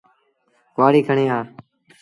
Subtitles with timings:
[0.75, 1.39] ڪهآڙيٚ کڻي آ۔